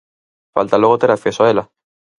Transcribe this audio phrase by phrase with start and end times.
[0.55, 1.63] Falta logo ter acceso a ela.